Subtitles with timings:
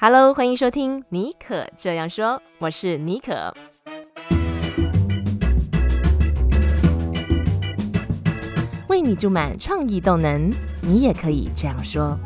[0.00, 3.52] Hello，欢迎收听尼可这样说，我是尼可。
[8.86, 12.16] 为你注满创意动能，你也可以这样说。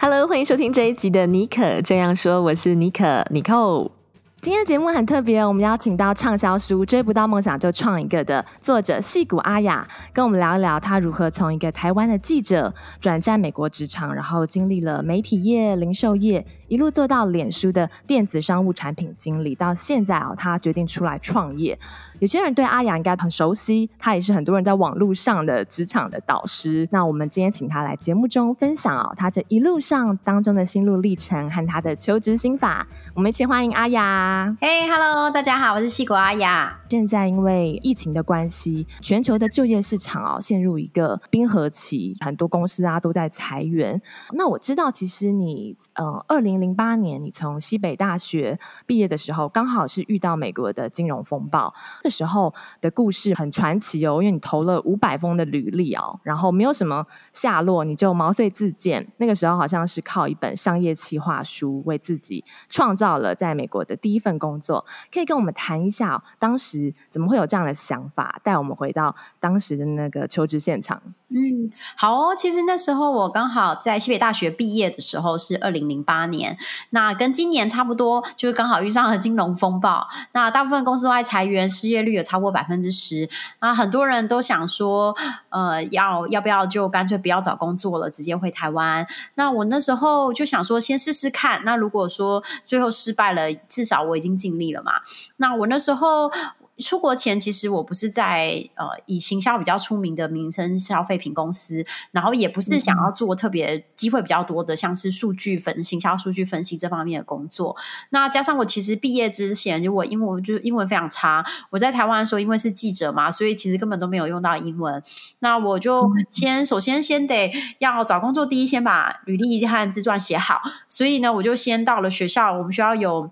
[0.00, 3.97] Hello，欢迎收听这一集的尼可这样说，我是尼可尼寇。
[4.40, 16.46] 今天的节目很特别，我们邀请到畅销书《追不到梦想就创一个》的作者矽谷阿雅，跟我们聊一聊她如何从一个台湾的记者转战美国职场，然后经历了媒体业、零售业。
[16.68, 21.76] 一路做到脸书的电子商务产品经理，到现在哦，他决定出来创业。
[22.20, 26.86] 有些人对阿雅应该很熟悉，他也是很多人在网络上的职场的导师。
[26.92, 32.86] 那我们今天请他来节目中分享哦，他这一路上当中的心路历程和他的求职心法。
[33.18, 34.56] 我们一起欢迎阿雅。
[34.60, 36.77] 嘿，Hello，大家好，我是西谷阿雅。
[36.90, 44.00] 现在因为疫情的关系，全球的就业市场哦陷入一个冰河期，很多公司啊都在裁员。
[44.32, 51.74] 那我知道，其实你呃，二零零八年你从西北大学毕业的时候，刚好是遇到美国的金融风暴。
[52.04, 59.06] 那时候的故事很传奇哦，因为你投了五百封的履历哦，然后没有什么下落，你就毛遂自荐。
[59.18, 64.86] 那个时候好像是靠一本商业企划书，为自己创造了在美国的第一份工作。
[65.12, 66.77] 可以跟我们谈一下，当时
[67.10, 71.02] 怎么会有这样的想法，带我们回到当时的那个求职现场？
[71.28, 72.34] 嗯，好哦。
[72.36, 76.56] 其实那时候我刚好在西北大学毕业的时候是二零零八年，
[76.90, 80.08] 那跟今年差不多，就是刚好遇上了金融风暴。
[80.32, 83.28] 那大部分公司都在裁员，失业率有超过百分之十。
[83.60, 85.14] 那很多人都想说，
[85.50, 89.06] 呃，要要不要就干脆不要找工作了，直接回台湾。
[89.34, 91.62] 那我那时候就想说，先试试看。
[91.64, 94.92] 那如果说最后失败了，至少我已经尽力了嘛。
[95.36, 96.30] 那我那时候。
[96.78, 107.76] 出国前，其实我不是在呃以行销比较出名的民生消费品公司，然后也不是想要做特别机会比较多的，像是数据分行销、数据分析这方面的工作。
[108.10, 111.44] 那加上我其实毕业之前，就我英文就英文非常差。
[111.70, 115.02] 我在台湾的时候，因为是记者嘛，所以其实根本都没有用到英文。
[115.40, 120.60] 那我就先首先先得要找工作，第一先把履历和自传写好。
[120.88, 123.30] 所以呢，我就先到了学校，我们学校有。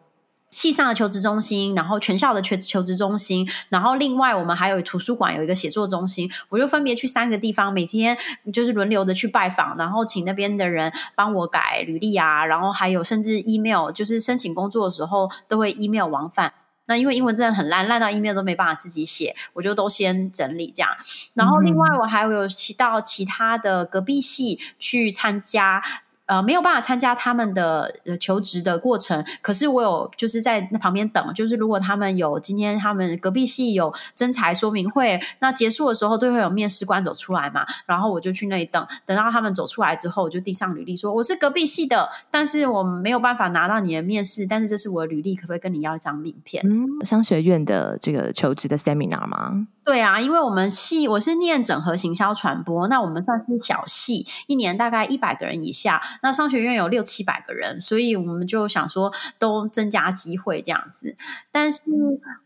[0.57, 8.17] 系上的求职中心，然后全校的求求职中心，然后另外我们还有图书馆有一个写作中心，我就分别去三个地方，每天
[8.55, 16.55] 就是轮流的去拜访，然后请那边的人帮我改履历啊，然后还有甚至 email，就是申请工作的时候都会 email 往返。
[16.87, 20.89] 那因为英文真的很烂，烂到 email 都没办法自己写，我就都先整理这样。
[21.35, 25.83] 然后另外我还有去到其他的隔壁系去参加。
[26.27, 46.63] 呃，没有办法参加他们的求职的过程，可是我有就是在那旁边等，就是如果他们有今天他们隔壁系有征才说明会，那结束的时候都会有面试官走出来嘛，然后我就去那里等，等到他们走出来之后，我就递上履历说我是隔壁系的，但是我没有办法拿到你的面试，但是这是我的履历，可不可以跟你要一张名片？
[46.67, 49.67] 嗯，商学院的这个求职的 seminar 吗？
[49.87, 56.03] 对啊，因为我们系我是念整合行销传播，那我们算是小系，一年大概一百个人以下。
[56.25, 61.17] 那商学院有六七百个人，所以我们就想说都增加机会这样子。
[61.53, 61.83] 但是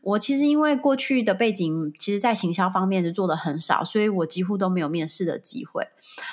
[0.03, 5.89] 我其实因为过去的背景，其实在行销方面就做的很少，所以我几乎都没有面试的机会。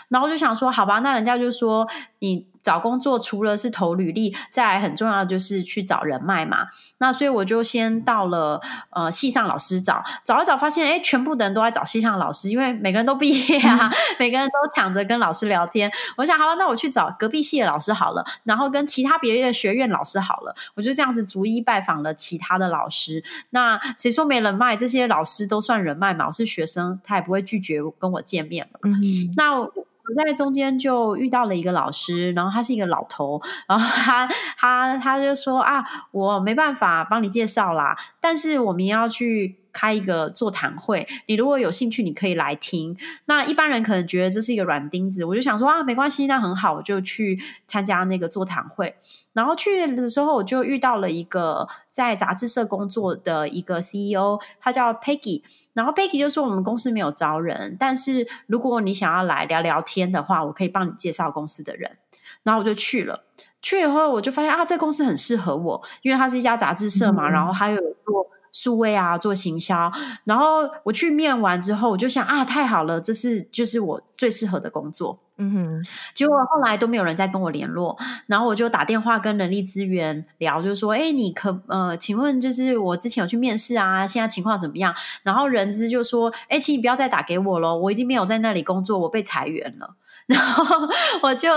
[0.09, 1.87] 然后就想说，好吧，那人家就说
[2.19, 2.47] 你。
[2.67, 6.67] 找工作除了是投履历，再来很重要的就是去找人脉嘛。
[6.97, 15.89] 那所以我就先到了呃系上老师找，找一找发现，哎，全部的人都在找系上老师，因为每个人都毕业啊，嗯、 每个人都抢着跟老师聊天。
[16.17, 23.23] 我想，好吧，那我去找隔壁系的老师好了，然后跟其他别的学院老师好了，我就这样子逐一拜访了其他的老师。
[23.51, 24.75] 那谁说没人脉？
[24.75, 28.81] 这些老师都算人脉嘛，我是学生，他也不会拒绝跟我见面嘛。
[28.83, 29.69] 嗯，那。
[30.09, 39.57] 我在中间就遇到了一个老师，然后他是一个老头，然后他他他就说啊，我没办法帮你介绍啦，但是我们要去。
[39.77, 42.97] 开一个座谈会，你如果有兴趣，你可以来听。
[43.25, 48.95] 那一般人可能觉得这是一个软钉子，我就想说啊，没关系，那很好，我就去参加那个座谈会。
[49.33, 55.43] 然后去的时候，我就遇到了一个在杂志社工作的一个 CEO，他叫 Peggy。
[55.73, 61.97] 然后 Peggy 就说我们公司没有招人，但是如果你想要来聊聊天的话，我可以帮你介绍公司的人。
[62.41, 63.25] 然后我就去了，
[63.61, 68.25] 去以后我就发现啊，这公司很适合我，因为它是一家杂志社嘛，嗯、然后还有做。
[68.57, 69.91] 数位啊，做行销，
[70.23, 75.19] 然后我去面完之后，我就想啊，太好了，这是就是我最适合的工作。
[75.37, 77.95] 嗯哼，结果后来都没有人再跟我联络，
[78.25, 89.93] 然后我就打电话跟人力资源聊，就说：“哎，你可呃，请问就是我之前有去面试啊，现在情况怎么样？”然后人资就说：“哎，请你不要再打给我了，我已经没有在那里工作，我被裁员了。”
[90.27, 90.87] 然后
[91.23, 91.49] 我就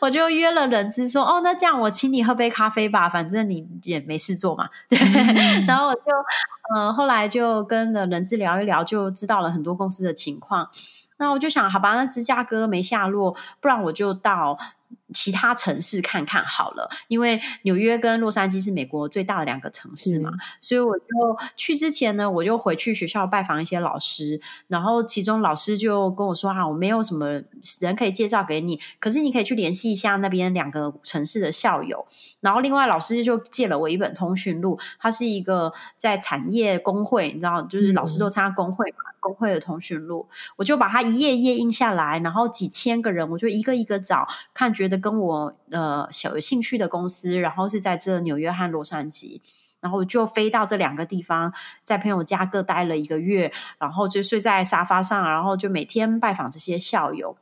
[0.00, 6.00] 我就约了人资说：“哦，那这样我请你喝杯咖啡吧，反正你也没事做嘛。”对，嗯、 然后我就
[6.74, 10.68] 呃后来就跟了人资聊一聊，就知道了很多公司的情况。
[11.16, 14.56] 那我就想，好吧，那芝加哥没下落，不然我就到
[15.12, 21.04] 其他城市看看好了，因为纽约跟洛杉矶是美国最大的两个城市嘛，所以我就
[21.56, 27.42] 去之前呢，我就回去学校拜访一些老师，然后其中老师就跟我说：“哈、啊，我没有什么
[27.80, 32.06] 人可以介绍给你，可是你可以去联系一下那边两个城市的校友。”
[32.40, 44.98] 然后另外老师就借了我一本通讯录，它是一个在产业工会，你知道，就是老师都参加工会嘛，工会的通讯录，我就把它一页一页印下来，然后几千个人，我就一个一个找，看觉得。
[44.98, 49.40] 跟我呃小有兴趣的公司，然后是在这纽约和洛杉矶，
[49.80, 51.54] 然后就飞到这两个地方，
[51.84, 57.36] 在朋友家各待了一个月，然后就睡在沙发上，然后就每天拜访这些校友。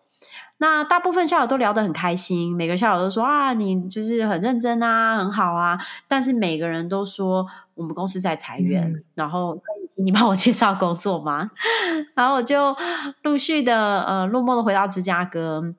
[0.58, 5.78] 那大部分校友都聊得很开心，每个校友都说啊，你就是很认真啊，很好啊。
[6.08, 9.60] 但是每个人都说我们公司在裁员，嗯、然后
[9.96, 11.50] 你帮我介绍工作吗？
[12.16, 12.74] 然后我就
[13.22, 15.74] 陆续的呃落寞的回到芝加哥。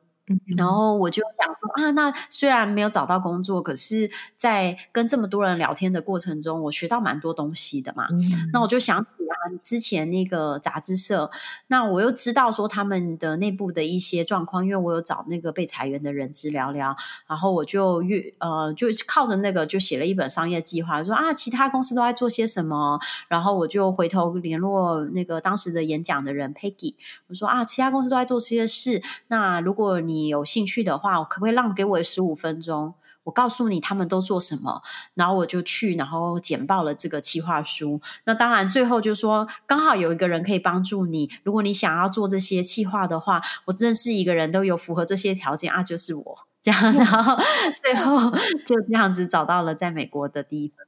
[0.57, 8.07] 然后我就想说啊，那虽然没有找到工作，可是在跟这么多人聊天的过程中，我学到蛮多东西的嘛。
[8.12, 8.19] 嗯、
[8.51, 11.31] 那我就想起啊，之前那个杂志社，
[11.68, 16.95] 那我又知道说他们的内部的一些状况，因为我有找那个被裁员的人资聊聊，
[17.27, 23.00] 然后我就越呃，就靠着那个就写了一本商业计划，说啊，其他公司都在做些什么，
[23.30, 26.95] 然后我就回头联络那个当时的演讲的人 Peggy，
[27.27, 32.96] 我说啊，其他公司都在做这些事，那如果你你有兴趣的话，可不可以让给我十五分钟？
[33.25, 34.81] 我告诉你他们都做什么，
[35.14, 38.02] 然后我就去，然后简报了这个企划书。
[38.24, 41.30] 那当然，最后就说刚好有一个人可以帮助你。
[41.44, 46.94] 如果你想要做这些企划的话，我认识一个人都有符合这些条件啊，就是我 这样。
[46.94, 47.38] 然后
[47.84, 48.31] 最后
[48.66, 50.87] 就这样子找到了在美国的第一份。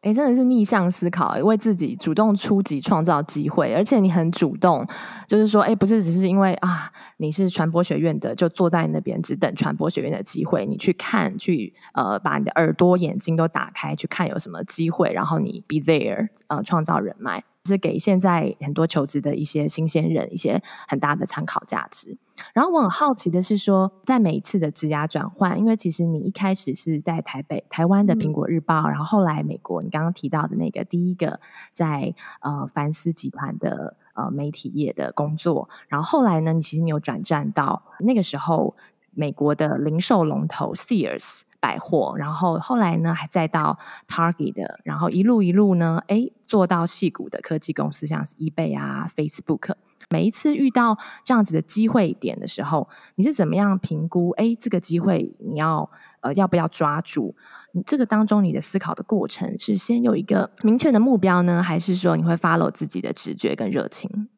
[0.00, 4.84] 哎，真的是逆向思考，为自己主动出击创造机会，而且你很主动，
[5.28, 17.44] 就是说，哎，不是只是因为啊，你是传播学院的，就坐在那边只等传播学院的机会，你去看，去呃，把你的耳朵、眼睛都打开，去看有什么机会，然后你 be there，呃，创造人脉。
[17.64, 22.18] 是给现在很多求职的一些新鲜人一些很大的参考价值。
[22.54, 31.40] 然后我很好奇的是说，在每一次的职涯转换，因为其实你一开始是在台北、台湾的苹果日报，嗯、然后后来美国，你刚刚提到的那个第一个
[31.72, 38.74] 在呃凡斯集团的呃媒体业的工作，然后后来呢，你其实你有转战到那个时候
[39.12, 41.42] 美国的零售龙头 Sears。
[41.62, 43.78] 百货，然后后来呢，还再到
[44.08, 49.74] Target，然后一路一路呢，哎，做到矽谷的科技公司，像是 eBay 啊、Facebook。
[50.10, 54.30] 每一次遇到这样子的机会点的时候，你是怎么样评估？
[54.30, 55.88] 哎，这个机会你要
[56.20, 57.36] 呃要不要抓住？
[57.72, 64.28] 你这个当中你的思考的过程是先有一个明确的目标呢，还是说你会 follow 自己的直觉跟热情？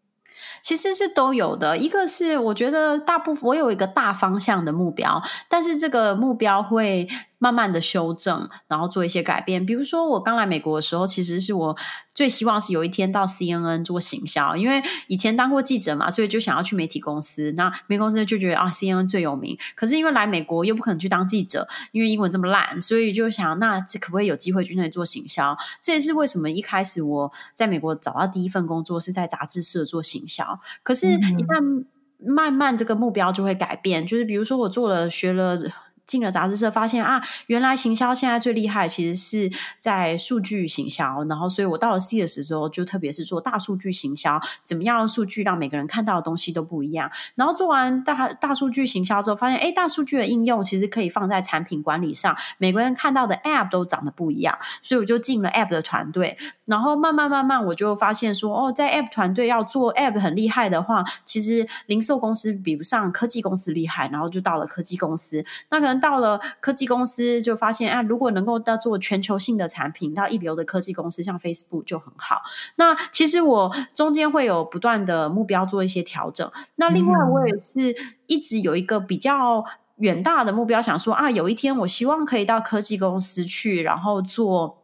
[0.62, 7.08] 其实是都有的，一个是我觉得大部分我有一个大方向的目标，但是这个目标会。
[7.44, 9.66] 慢慢的修正，然后做一些改变。
[9.66, 11.76] 比如说，我刚来美国的时候，其实是我
[12.14, 17.52] 最希望是有一天到 CNN 做行销，因为以前当过记者嘛，所以就想要去媒体公司。
[17.52, 19.58] 那媒体公司就觉得啊，CNN 最有名。
[19.74, 25.54] 可是因为来美国又不可能去当记者，因为英文这么烂，所以就想那这可不可以有机会去那里做行销？
[25.82, 30.58] 这也是为什么一开始我在美国找到第一份工作是在杂志社做行销。
[30.82, 31.84] 可是，一旦
[32.26, 35.58] 慢慢这个目标就会改变，就是比如说我做了学了。
[36.06, 41.24] 进了杂志社，发现啊，原来行销现在最厉害，其实是在数据行销。
[41.24, 47.10] 然后，所以我到了 Sears 的时候，就特别是做大数据行销，怎么样的数据让每个人看到的东西都不一样。
[47.34, 54.58] 然后做完大大数据行销之后，发现哎，大数据的应用其实可以放在产品管理上，每个人看到的 App 都长得不一样。
[54.82, 56.36] 所以我就进了 App 的团队。
[56.66, 64.08] 然后慢慢慢慢，我就发现说，哦，在 App 团队要做 App 很厉害的话，其实零售公司比不上科技公司厉害。
[64.08, 66.04] 然后就到了科技公司，那个能。
[66.04, 72.42] 到了科技公司，就发现啊，如果能够到做全球性的产品，到一流的科技公司，像 Facebook 就很好。
[72.76, 76.52] 那其实我中间会有不断的目标做一些调整。
[76.76, 77.96] 那另外，我也是
[78.26, 79.64] 一直有一个比较
[79.96, 84.83] 远大的目标，想说啊，有一天我希望可以到科技公司去，然后做。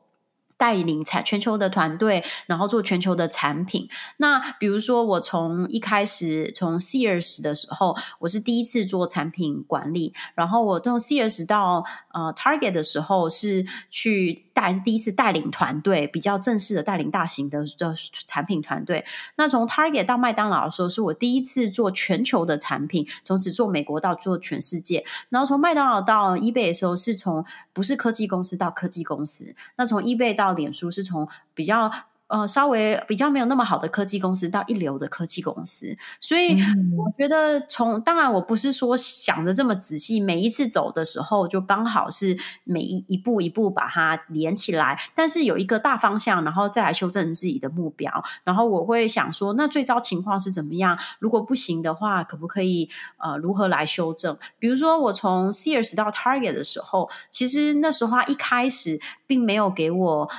[0.60, 3.88] 带领产全球的团队，然后做全球的产品。
[4.18, 10.12] 那比如说，我从一开始从 Sears 的时候，我是第一次做产品管理。
[10.34, 17.94] 然后我从 Sears 到呃 Target 的时候，是去还是第一次带领团队，比较正式的带领大型的的
[18.26, 19.04] 产品团队。
[19.36, 25.04] 那从 Target 到麦当劳的时候，是我第一次做全球的产品，从只做美国到做全世界。
[25.28, 29.54] 然后从麦当劳到 eBay 的时候，是从不是科技公司到科技公司。
[29.76, 31.90] 那从 eBay 到脸书是从比较
[32.30, 36.56] 呃稍微比较没有那么好的科技公司到一流的科技公司，所以
[36.96, 50.96] 我觉得从当然我不是说想着这么仔细，每一次走的时候就刚好是每一一步一步把它连起来，但是有一个大方向，然后再来修正自己的目标，然后我会想说，那最糟情况是怎么样？
[51.18, 54.38] 如果不行的话，可不可以呃如何来修正？
[54.60, 60.30] 比如说我从 Sears 到 Target 的时候，其实那时候他一开始并没有给我。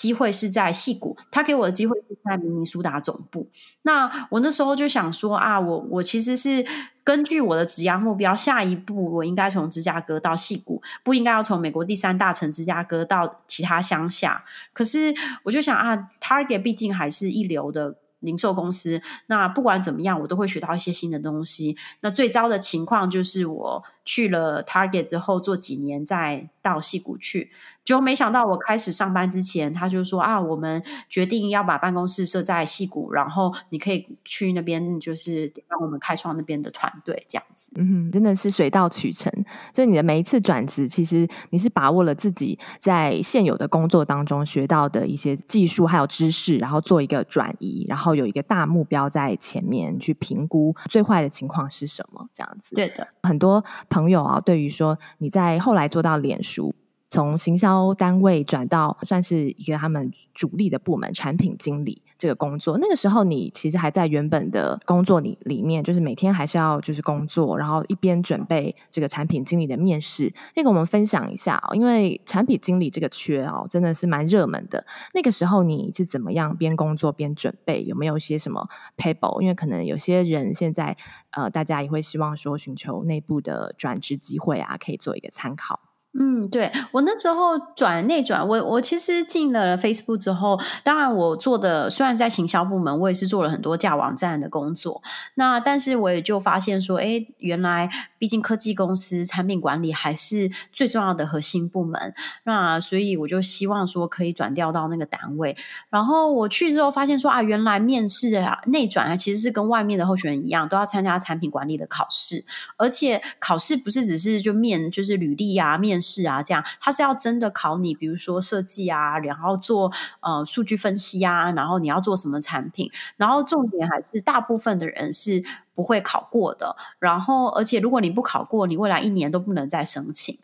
[0.00, 3.46] 机会是在矽谷，他给我的机会是在明尼苏达总部。
[3.82, 6.64] 那我那时候就想说啊，我我其实是
[7.04, 14.42] 根据我的职业目标，下一步我应该从芝加哥到矽谷，不应该要从美国第三大城芝加哥到其他乡下。
[14.72, 21.76] 可是我就想啊，Target 毕竟还是一流的零售公司，那不管怎么样，我都会学到一些新的东西。
[22.00, 27.50] 那最糟的情况就是我去了 Target 之后做几年，再到戏谷去。
[27.82, 37.72] 就没想到我开始上班之前，他就说啊，我们决定要把办公室设在戏谷，然后你可以去那边，就是帮我们开创那边的团队这样子。
[37.74, 39.32] 嗯哼，真的是水到渠成。
[39.74, 52.76] 所以你的每一次转职，其实你是把握了自己在现有的工作当中学到的一些技术还有知识，然后做一个转移，然后有一个大目标在前面去评估最坏的情况是什么，这样子。
[52.76, 56.74] 对的，很多朋友啊，对于说你在后来做到脸书。
[57.10, 70.32] 从行销单位转到算是一个他们主力的部门，产品经理这个工作，那个时候你其实还在原本的工作里里面，就是每天还是要就是工作，然后一边准备这个产品经理的面试。
[70.54, 74.86] 那个我们分享一下哦，因为产品经理这个缺哦，真的是蛮热门的。
[75.12, 77.82] 那个时候你是怎么样边工作边准备？
[77.82, 80.96] 有没有一些什么 p a p e 因为可能有些人现在
[81.32, 85.89] 呃，大家也会希望说寻求内部的转职机会啊，可以做一个参考。
[86.12, 95.00] 嗯，对，我那时候转内转，我我其实进了 Facebook 之后，当然我做的虽然在行销部门，我也是做了很多架网站的工作。
[95.34, 97.88] 那但是我也就发现说，哎，原来
[98.18, 102.12] 毕竟科技公司产品管理还是最重要的核心部门。
[102.42, 105.56] 那所以我就希望说可以转调到那个单位。
[105.90, 112.44] 然后我去之后发现说啊，原来面试啊内转啊其实是跟外面的候选人一样，都要参加产品管理的考试，
[112.76, 115.99] 而且考试不是只是就面就是履历啊面。
[116.00, 130.38] 是啊，这样他是要真的考你，比如说设计啊，然后做呃数据分析啊，然后你要做什么产品，然后重点还是大部分的人是不会考过的，然后而且如果你不考过，你未来一年都不能再申请。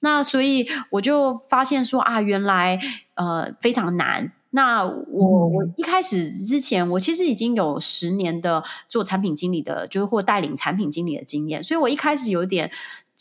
[0.00, 2.78] 那所以我就发现说啊，原来
[3.14, 4.32] 呃非常难。
[4.54, 12.70] 那我我一开始之前，我其实已经有十年的做产品经理的，就是或带领产品经理的经验，所以我一开始有点。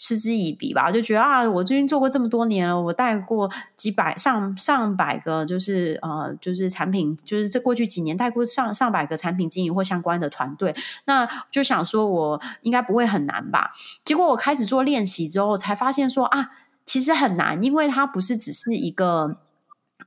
[0.03, 13.69] 嗤之以鼻吧，就觉得啊，我最近做过这么多年了，我带过几百上上百个，就是呃，就是产品，就是这过去几年带过上上百个产品经营或相关的团队，那就想说我应该不会很难吧？
[14.03, 16.49] 结果我开始做练习之后，才发现说啊，
[16.83, 19.37] 其实很难，因为它不是只是一个。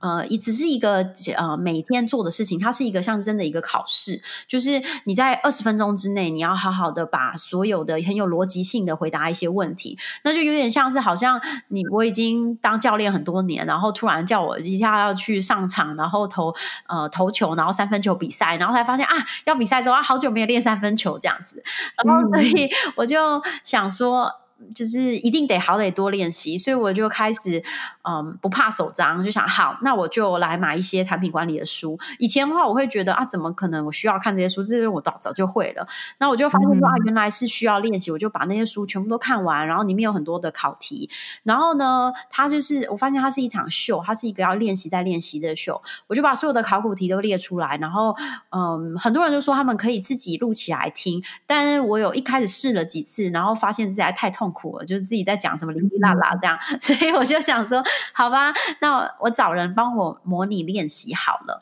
[0.04, 0.98] 呃，也只是一个
[1.34, 16.54] 呃每天做的事情，它是一个像真的一个考试，就是你在二十分钟之内，你要好好的把所有的很有逻辑性的回答一些问题，那就有点像是好像你我已经当教练很多年，然后突然叫我一下要去上场，然后投
[16.86, 21.62] 呃投球，然后三分球比赛，然后才发现啊要比赛之后啊好久没有练三分球这样子，
[22.04, 24.30] 然后所以我就想说。
[24.74, 27.62] 就是一定得好得多练习，所以我就开始
[28.02, 31.98] 嗯不怕手脏，就想好，那我就来买一些产品管理的书。
[32.18, 34.62] 以前的话，我会觉得啊，怎么可能我需要看这些书？
[34.62, 35.86] 这些我早早就会了。
[36.18, 41.10] 那我就发现说啊，原来是需要练习，我就把那些书全部都看完，然后里面有很多的考题。
[41.42, 45.82] 然后呢，它就是我发现它是一场秀，它是一个要练习再练习的秀。
[46.06, 48.16] 我就把所有的考古题都列出来，然后
[48.50, 54.43] 嗯，很多人就说他们可以自己录起来听，但是我有一开始试了几次，然后发现自己还太痛。
[54.44, 57.82] 痛苦了，就是自己在讲什么零零啦啦这样， 所以我就想说，
[58.12, 61.60] 好吧，那我找人帮我模拟练习好了，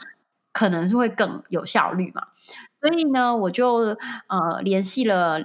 [0.53, 2.27] 可能是会更有效率嘛。
[2.81, 3.97] 所以呢，我就
[4.27, 5.41] 呃联系了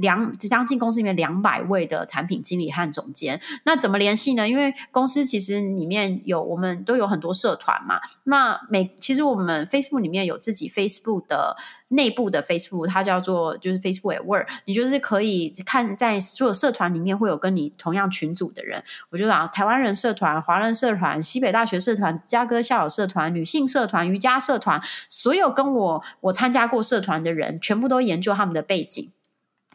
[0.00, 3.40] 两将近公司里面两百位的产品经理和总监。
[3.64, 4.48] 那怎么联系呢？
[4.48, 8.00] 因为公司其实里面有我们都有很多社团嘛。
[8.24, 11.56] 那每其实我们 Facebook 里面有自己 Facebook 的
[11.90, 14.46] 内部的 Facebook，它叫做就是 Facebook at Work。
[14.64, 18.82] 你就是可以看在所有社团里面会有跟你同样群组的人。
[19.10, 29.10] 我就讲台湾人社团、华人社团、西北大学社团、芝加哥校友社团、女性社团、瑜伽社团，所有跟我我参加过社团的人，全部都研究他们的背景。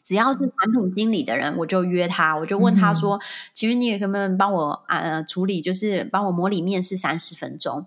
[0.08, 3.20] 只要是产品经理的人，我就约他，我就问他说
[3.54, 7.86] ：“其实、嗯、你也可不可以帮我呃处理，就是帮我模拟面试三十分钟？”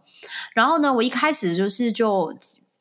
[0.53, 2.37] 然后呢，我一开始就是就。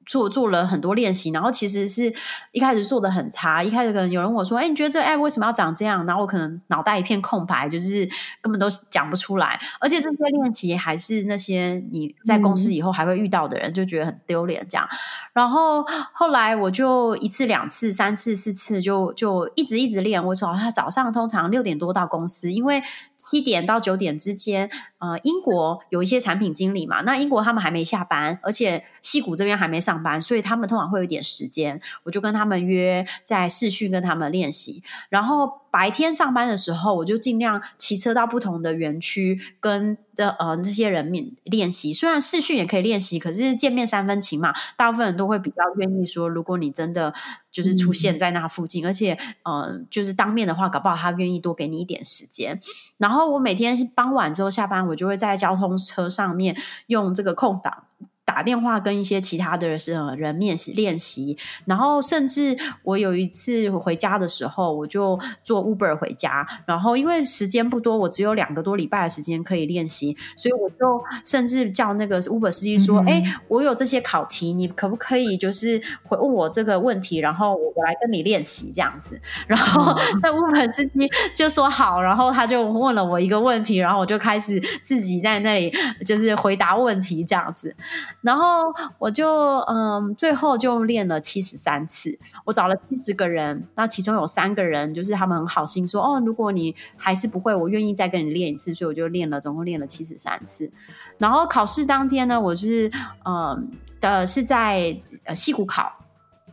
[0.10, 2.12] 做做了很多练习，然后其实是
[2.52, 3.64] 一开始做的很差。
[3.64, 8.10] 一开始可能有人问我说：“哎，你觉得这个 app 为什么要长这样？”然后我可能脑袋一片空白，就是
[8.42, 9.60] 根本都讲不出来。
[9.80, 14.90] 而且这些练习还是那些你在公司以后还会遇到的人，嗯、就觉得很丢脸这样。
[15.32, 20.26] 然后后来我就一次、两次、三次、四次，就就一直一直练。
[20.26, 22.82] 我说他早上通常六点多到公司，因为。
[23.30, 35.60] 七点到九点之间，呃，英国有一些产品经理嘛，那英国他们还没下班，而且西谷这边还没上班，所以他们通常会有点时间，我就跟他们约在视讯跟他们练习，然后。
[35.72, 41.94] 白天上班的时候，我就尽量骑车到不同的园区，跟这呃这些人面练习。
[41.94, 47.14] 虽然视讯也可以练习，可是见面三分情嘛，大部分人都会比较愿意说，如果你真的
[47.52, 52.60] 就是出现在那附近，嗯、而且呃就是当面的话，搞不好他愿意多给你一点时间。
[52.98, 56.56] 然后我每天傍晚之后下班，我就会在交通车上面
[56.88, 57.84] 用这个空档。
[58.30, 59.68] 打电话跟一些其他的
[60.16, 85.74] 人面试练习，然后甚至我有一次回家的时候，我就坐 Uber 回家，然后因为时间不多，我只有两个多礼拜的时间可以练习，所以我就甚至叫那个 Uber 司机说：“哎、我有这些考题，你可不可以就是回问我这个问题，然后我来跟你练习这样子。”然后那 Uber 司机就说好，然后他就问了我一个问题，然后我就开始自己在那里
[86.06, 87.76] 就是回答问题这样子。
[88.22, 89.28] 然后我就
[89.68, 92.20] 嗯，最后就练了七十三次。
[92.46, 98.74] 我找了七十个人，那其中有三个人就是他们很好心说，哦，如果你还是不会，我愿意再跟你练一次。
[98.74, 100.72] 所以我就练了，总共练了七十三次。
[101.18, 102.92] 然后考试当天呢，我是
[103.26, 103.72] 嗯
[104.02, 105.92] 的是在呃矽谷考，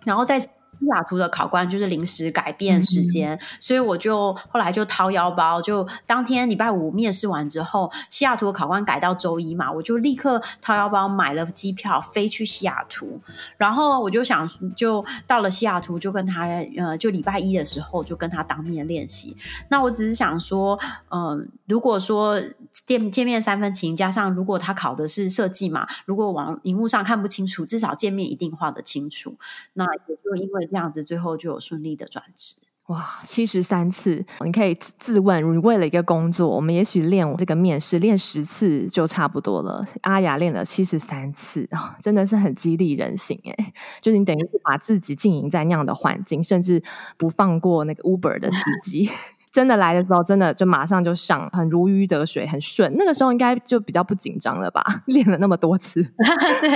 [0.05, 0.41] 然后在。
[0.79, 13.21] 西雅图的考官就是临时改变时间，嗯、所以我就后来就掏腰包，就当天礼拜五面试完之后，西雅图的考官改到周一嘛，我就立刻掏腰包买了机票飞去西雅图，
[13.57, 19.37] 然后我就想就到了西雅图就跟他呃，就礼拜一的时候就跟他当面练习。
[19.71, 22.39] 那我只是想说，嗯、呃，如果说
[22.71, 29.37] 见见面三分情，加上如果他考的是设计嘛，如果往荧幕上看不清楚，至少见面一定画得清楚。
[29.73, 30.66] 那也就因为。
[30.67, 32.63] 这样子最后就有顺利的转职。
[32.87, 39.85] 哇，七十三次，你可以自问，你为了一个工作，我们也许练这个面试练十次就差不多了。
[40.03, 43.73] 阿雅练了七十三次啊、真的是很激励人心哎！
[44.01, 46.81] 就是你等于把自己经营在那样的环境，甚至
[47.17, 49.11] 不放过那个 Uber 的司机。
[49.57, 52.95] 真的来的时候，真的就马上就上，很如鱼得水，很顺。
[52.99, 54.85] 那个时候应该就比较不紧张了吧？
[55.07, 56.03] 练了那么多次，
[56.61, 56.71] 对，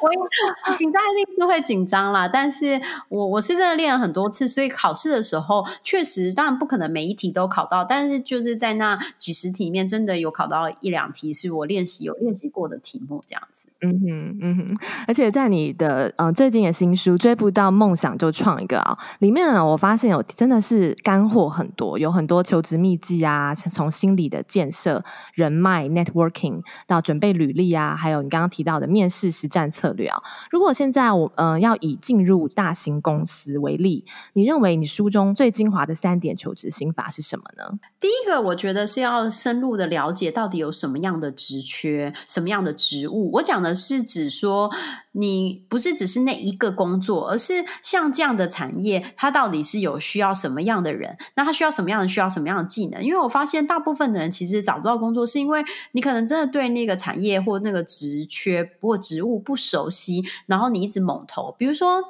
[0.00, 2.26] 我紧张一定是会紧张啦。
[2.26, 13.68] 但是我我是真的练了很多次，所以考试的时候确实，当然不可能每一题都考到，但是就是在那几十题里面，真的有考到一两题是我练习有练习过的题目，这样子。
[13.82, 30.22] 嗯哼，嗯哼，而且在你的呃最近的新书《追不到梦想就创一个》啊，里面呢，我发现有真的是干货很多，有很多求职秘籍啊，从心理的建设、人脉 （networking） 到准备履历啊，还有你刚刚提到的面试实战策略啊。
[30.50, 37.78] 如果现在我呃要以进入大型公司为例，你认为你书中最精华的三点求职心法是什么呢？
[38.00, 43.30] 第一个，我觉得是要深入的了解到底有什么样的职缺、什么样的职务。
[43.34, 43.74] 我讲的。
[43.74, 44.70] 是指说，
[45.16, 51.16] 你不是只是那一个工作，而是像这样的产业，它到底是有需要什么样的人？
[51.36, 52.08] 那它需要什么样的？
[52.08, 53.02] 需要什么样的技能？
[53.02, 62.02] 因为我发现大部分的人其实找不到工作，是因为你可能真的对那个产业或那个职缺或职务不熟悉，然后你一直猛投，比如说。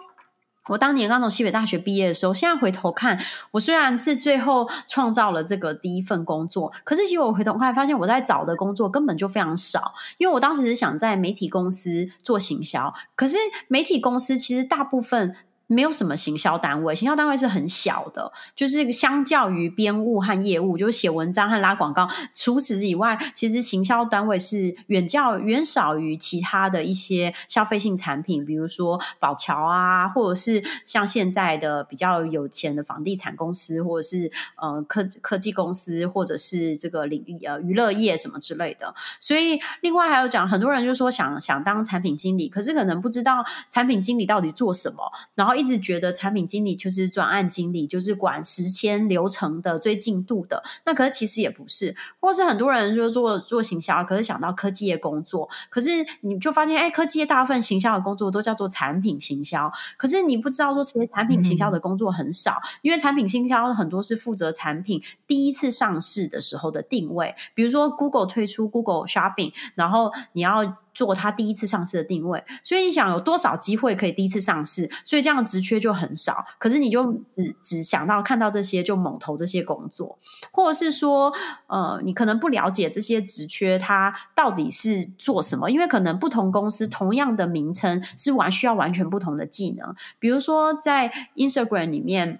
[0.68, 3.18] 我当年刚从西北大学毕业的时候，现在回头看，
[3.50, 9.92] 我虽然是最后创造了这个第一份工作，可是其实我回头看发现，我在找的工作根本就非常少。
[10.18, 13.36] 因为我当时是想在媒体公司做行销，可是
[13.68, 38.94] 媒体公司其实大部分没有什么行销单位，行销单位是很小的，就是相较于编务和业务，就是写文章和拉广告，除此以外，其实行销单位是远较远少于其他的一些消费性产品，比如说宝桥啊，或者是像现在的比较有钱的房地产公司，或者是呃科科技公司，或者是这个领域呃娱乐业什么之类的。
[39.18, 45.53] 所以另外还有讲，很多人就说想想当产品经理，可是可能不知道产品经理到底做什么，然后。
[45.54, 50.62] 一直觉得产品经理就是专案经理，就是管时间流程的、追进度的。
[50.84, 55.90] 那可是其实也不是，或是很多人就做做行销，可是想到科技业工作，可是
[56.20, 70.76] 你就发现，哎，科技业大部分行销的工作都叫做产品行销，可是你不知道说，其实产品行销的工作很少，因为产品行销很多是负责产品第一次上市的时候的定位，比如说 Google 推出 Google Shopping，然后你要。
[70.94, 74.88] 做他第一次上市的定位，所以你想有多少机会可以第一次上市？
[75.04, 76.44] 所以这样的职缺就很少。
[76.58, 80.18] 可是你就只只想到看到这些就猛投这些工作，
[80.52, 81.32] 或者是说，
[81.66, 89.94] 呃，你可能不了解这些职缺它到底是做什么，因为可能不同公司同样的名称是完需要完全不同的技能。
[90.18, 92.38] 比如说在 Instagram 里面。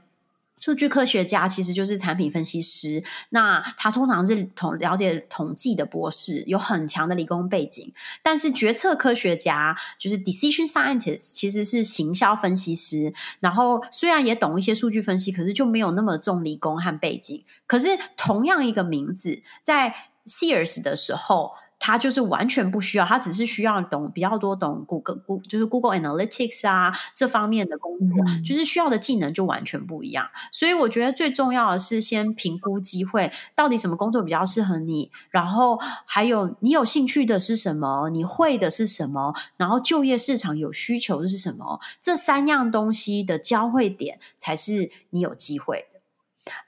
[0.60, 7.92] 数据科学家其实就是产品分析师，那他通常是统了解统计的博士，有很强的理工背景。
[8.22, 13.12] 但是决策科学家就是 decision scientist，其实是行销分析师。
[13.40, 17.44] 然后虽然也懂一些数据分析，可是就没有那么重理工和背景。
[17.66, 19.94] 可是同样一个名字，在
[20.26, 21.52] Sears 的时候。
[21.86, 30.26] 他就是完全不需要，他只是需要懂比较多懂 Google，就是 Google Analytics 啊这方面的工作，嗯，就是需要的技能就完全不一样。
[30.50, 46.00] 所以我觉得最重要的是先评估机会，到底什么工作比较适合你，然后还有你有兴趣的是什么，你会的是什么，然后就业市场有需求的是什么，这三样东西的交汇点才是你有机会的。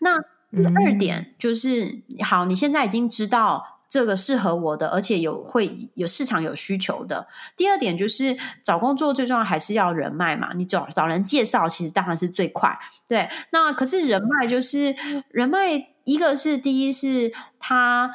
[0.00, 3.75] 那第二点就是，嗯，好，你现在已经知道。
[3.88, 7.26] 这个适合我的，而且有会有市场有需求的。
[7.56, 12.78] 第二点就是找工作最重要还是要人脉嘛，你找找人介绍，其实当然是最快。
[13.06, 14.94] 对，那可是人脉就是
[15.30, 18.10] 人脉，一个是第一是他。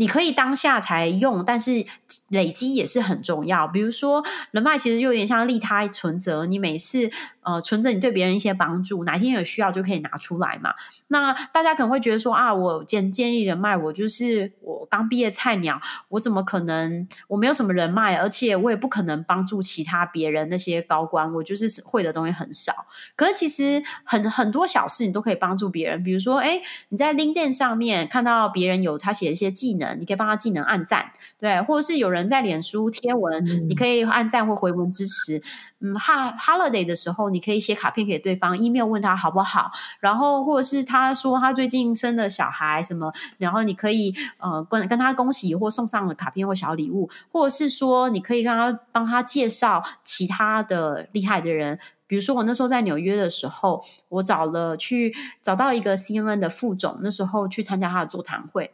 [0.00, 1.84] 你可以当下才用，但是
[2.30, 3.68] 累积也是很重要。
[3.68, 7.10] 比如说人脉其实就有点像利他存折，你每次
[7.42, 10.72] 呃存着你对别人一些帮助，哪天有需要就可以拿出来嘛。
[11.08, 22.72] 那大家可能会觉得说啊，我建建立人脉，我就是我刚毕业菜鸟，我怎么可能我没有什么人脉，而且我也不可能帮助其他别人那些高官，我就是会的东西很少。
[23.14, 29.89] 可是其实很很多小事你都可以帮助别人，比如说哎，你在 LinkedIn 上面看到别人有他写一些技能。
[29.98, 35.42] 你可以帮他技能按赞，对，或者是有人在脸书贴文，嗯、你可以按赞或回文支持。
[35.82, 58.70] 嗯，哈，holiday 的时候，你可以写卡片给对方，email 问他好不好，然后或者是他说他最近生了小孩什么，然后你可以呃跟跟他恭喜或送上了卡片或小礼物，或者是说你可以让他帮他介绍其他的厉害的人，比如说我那时候在纽约的时候，我找了去找到一个 CNN 的副总，那时候去参加他的座谈会。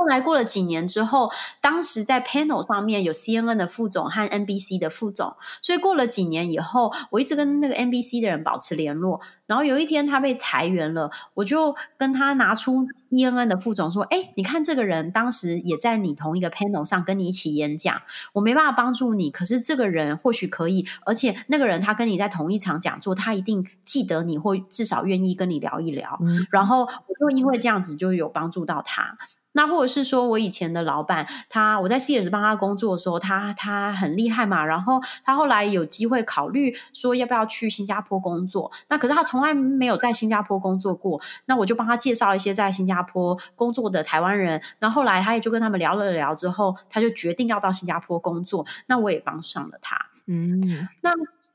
[0.00, 9.20] 后来过了几年之后，当时在 panel 上面有 CNN 的副总和 NBC 的副总，所以过了几年以后，我一直跟那个 NBC 的人保持联络。
[9.46, 18.00] 然后有一天他被裁员了，我就跟他拿出 CNN 的副总说：“哎，你看这个人当时也在你同一个 panel 上跟你一起演讲，
[18.32, 26.16] 我没办法帮助你，可是这个人或许可以，而且那个人他跟你在同一场讲座，他一定记得你，或至少愿意跟你聊一聊。
[26.22, 29.18] 嗯，然后我就因为这样子就有帮助到他。”
[29.52, 34.64] 那或者是说，我以前的老板，他我在 Sears 帮他工作的时候，他他很厉害嘛。
[34.64, 38.70] 然后他后来有机会考虑说要不要去新加坡工作。
[38.88, 41.20] 那可是他从来没有在新加坡工作过。
[41.46, 44.62] 那我就帮他介绍一些在新加坡工作的台湾人。
[44.78, 48.64] 那后来他也就跟他们聊了聊之后，他就决定要到新加坡工作。
[48.86, 49.96] 那我也帮上了他。
[50.26, 51.10] 嗯，那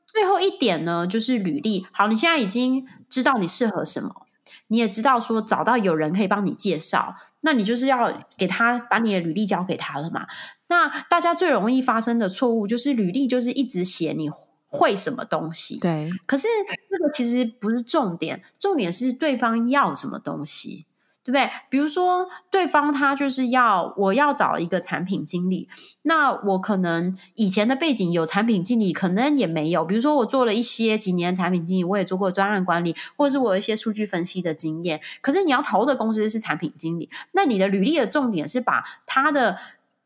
[0.05, 1.87] 最后一点呢，就是履历。
[1.93, 4.25] 好，你现在已经知道你适合什么，
[4.67, 7.15] 你也知道说找到有人可以帮你介绍。
[7.41, 10.25] 那你就是要给他把你的履历交给他了嘛？
[10.67, 14.29] 那大家最容易发生的错误就是履历就是一直写你
[14.67, 16.09] 会什么东西，对。
[16.25, 16.47] 可是
[16.89, 20.85] 这个其实不是重点，重点是对方要什么东西。
[21.25, 21.49] 对不对？
[21.69, 25.67] 比如说，对方他就是要我要找一个产品经理，
[26.03, 29.83] 那我可能以前的背景有产品经理，可能也没有。
[29.83, 35.01] 比如说，我做了一些几年产品经理，我也做过专案管理，或者是我有一些数据分析的经验。
[35.21, 39.57] 可是你要投的公司是产品经理，那你的履历的重点是把他的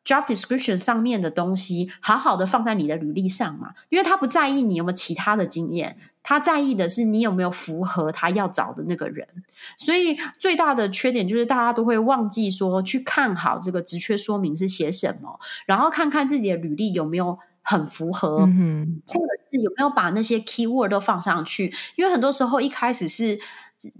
[0.10, 9.28] job description 上面的东西，好好的放在你的履历上嘛，因为他不在意你有没有其他的经验，他在意的是你有没有符合他要找的那个人。
[9.78, 23.39] 所以最大的缺点就是大家都会忘记说去看好这个职缺说明是写什么，然后看看自己的履历有没有很符合，嗯，或者是有没有把那些 keyword 都放上去，因为很多时候一开始是。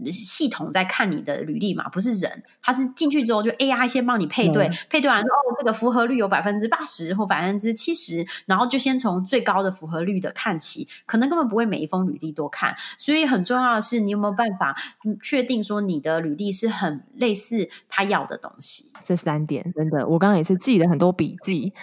[0.10, 14.76] 系统在看你的履历嘛，不是人，他是进去之后就 AI 先帮你配对，嗯、配对完说哦，这个符合率有百分之八十或百分之七十，然后就先从最高的符合率的看起，可能根本不会每一封履历都看，所以很重要的是你有没有办法
[15.22, 18.92] 确定说你的履历是很类似他要的东西。
[19.04, 21.74] 这三点真的，我刚刚也是记了很多笔记。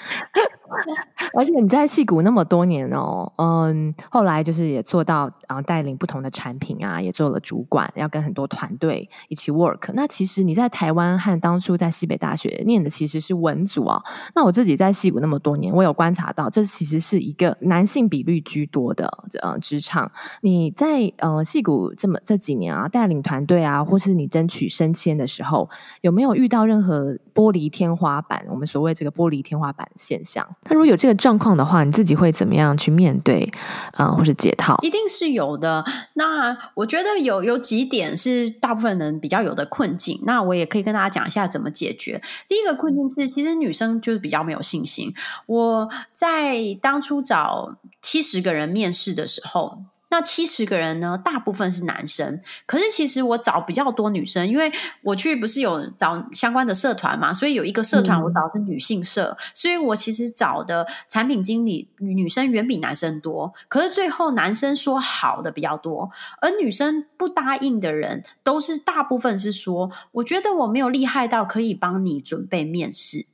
[1.34, 9.92] 而且你在戏谷那么多年哦，嗯，后来就是也做到啊，带领不同的产品啊，也做了主管，要跟很多团队一起 work。
[9.94, 14.02] 那其实你在台湾和当初在西北大学念的其实是文组哦。
[14.34, 19.06] 那我自己在戏谷那么多年，我有观察到，这其实是一个男性比率居多的
[19.42, 20.10] 呃职场。
[20.40, 25.68] 你在呃戏谷这么这几年啊，带领团队啊，或是你争取升迁的时候，
[26.00, 28.44] 有没有遇到任何玻璃天花板？
[28.48, 30.46] 我们所谓这个玻璃天花板现象？
[30.68, 33.48] 那如果有这个状况的话，你自己会怎么样去面对，
[33.92, 34.76] 啊、或是解套？
[34.82, 35.84] 一定是有的。
[36.14, 40.20] 那我觉得有有几点是大部分人比较有的困境。
[40.24, 42.20] 那我也可以跟大家讲一下怎么解决。
[42.48, 45.14] 第一个困境是，其实女生就是比较没有信心。
[45.46, 49.78] 我在当初找七十个人面试的时候。
[50.16, 52.40] 那七十个人呢，大部分是男生。
[52.64, 63.52] 可是其实我找比较多女生，因为我去不是有找相关的社团嘛，所以有一个社团我找的是女性社，嗯、所以我其实找的产品经理女生远比男生多。
[63.68, 73.26] 可是最后男生说好的比较多，而女生不答应的人都是大部分是说，我觉得我没有厉害到可以帮你准备面试。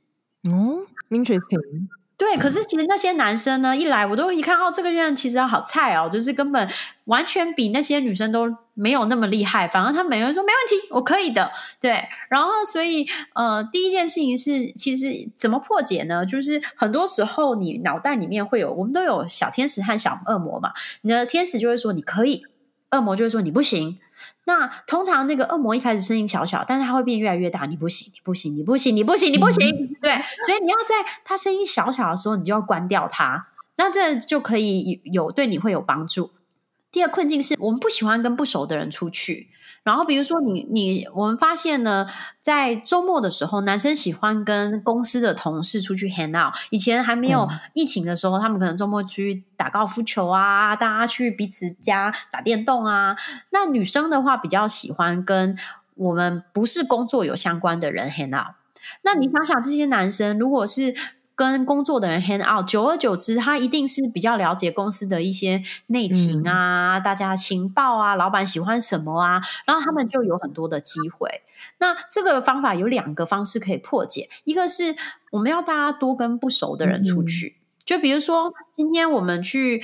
[0.43, 1.87] 嗯，interesting。
[2.15, 6.69] 对，可是其实那些男生呢，一来我都一看哦，这个人其实好菜哦，就是根本
[7.05, 9.67] 完全比那些女生都没有那么厉害。
[9.67, 11.51] 反而他们每个人说没问题，我可以的。
[11.81, 16.25] 对，然后所以呃，第一件事情是，其实怎么破解呢？
[16.25, 20.71] 就是很多时候你脑袋里面会有，我们都有小天使和小恶魔嘛。
[21.01, 22.45] 你的天使就会说你可以，
[22.91, 23.99] 恶魔就会说你不行。
[24.45, 27.65] 那通常那个恶魔一开始声音小小，但是它会变越来越大。
[27.65, 29.69] 你不行，你不行，你不行，你不行，你不行。
[29.69, 30.11] 嗯、对，
[30.45, 33.47] 所以你要在它声音小小的时候，你就要关掉它。
[33.75, 36.31] 那这就可以有对你会有帮助。
[36.91, 39.49] 第二困境是我们不喜欢跟不熟的人出去。
[39.83, 42.07] 然后，比如说你你，我们发现呢，
[42.39, 46.55] 在周末的时候，男生喜欢跟公司的同事出去 hang out。
[46.69, 53.15] 以前还没有疫情的时候，嗯、他们可能周末去打高尔夫球啊，大家去彼此家打电动啊。
[53.51, 55.57] 那女生的话，比较喜欢跟
[55.95, 58.55] 我们不是工作有相关的人 hang out。
[59.01, 60.95] 那你想想，这些男生如果是。
[61.35, 71.41] 跟工作的人 hang out，久而久之，他一定是比较了解公司的一些内情啊，嗯、大家情报啊，老板喜欢什么啊，然后他们就有很多的机会。
[71.79, 74.95] 那这个方法有两个方式可以破解，一个是
[75.31, 79.83] 我们要大家多跟不熟的人出去，嗯、就比如说今天我们去。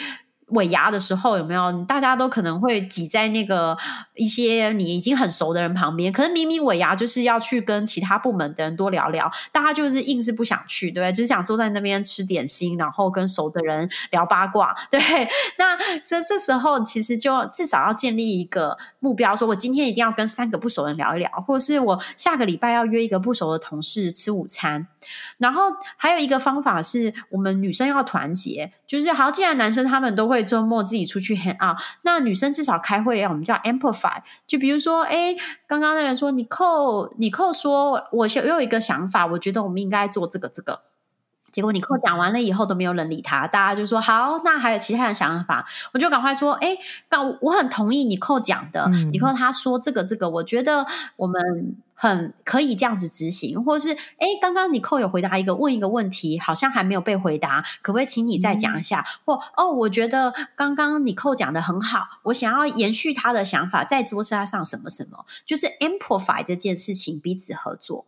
[0.51, 1.59] 尾牙的时候有没有？
[1.85, 3.77] 大家都可能会挤在那个
[4.15, 11.13] 一些你已经很熟的人旁边，可是明明尾牙就是要去跟其他部门的人多聊聊，大家就是硬是不想去，对不对？
[11.13, 14.99] 只想坐在那边吃点心，然后跟熟的人聊八卦， 对。
[15.57, 24.87] 那这这时候其实就至少要建立一个目标，说我今天一定要跟三个不熟的人聊一聊，或者是我下个礼拜要约一个不熟的同事吃午餐。
[25.37, 25.63] 然后
[25.95, 30.38] 还有一个方法是我们女生要团结，就是好，既然男生他们都会。
[30.43, 34.21] 周末自己出去 hang out，那女生至少开会要我们叫 amplify。
[34.47, 35.35] 就比如说，哎，
[35.67, 40.81] 刚刚那人说，你扣你扣说，我有有一个想法，我觉得我们应该做这个这个。
[41.51, 46.77] 结果尼寇讲完了以后都没有人理他，大家就说好，那还有其他的想法，我就赶快说，哎，
[47.09, 51.75] 刚我很同意你扣讲的，尼寇他说这个这个，我觉得我们。
[52.01, 59.05] 很可以这样子执行，或是哎，刚刚你寇有回答一个问一个问题，好像还没有被回答，可不可以请你再讲一下？
[59.25, 68.05] 嗯、或哦，我觉得刚刚你寇讲的很好，我想要延续他的想法，在桌子上什么什么，就是 amplify 这件事情，彼此合作。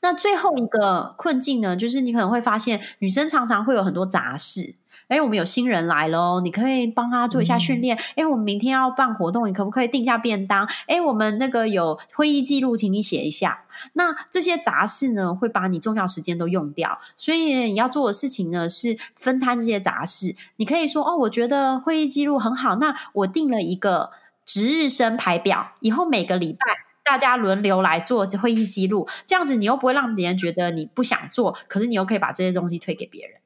[0.00, 4.76] 那最后一个困境呢，就是你可能会发现，女生常常会有很多杂事。
[5.10, 7.96] 哎，我们有新人来喽，你可以帮他做一下训练。
[7.96, 10.68] 哎、嗯，我们明天要办活动，你可不可以订一下便当？
[10.86, 13.64] 哎，我们那个有会议记录，请你写一下。
[13.94, 17.00] 那这些杂事呢，会把你重要时间都用掉。
[17.16, 20.36] 所以你要做的事情呢，是分摊这些杂事。
[20.56, 24.10] 你可以说哦，我觉得会议记录很好，那我定了一个
[24.46, 26.58] 值日生排表，以后每个礼拜。
[27.02, 33.40] 大家轮流来做会议记录，这样子你又不会让别人觉得你不想做，可是你又可以把这些东西推给别人。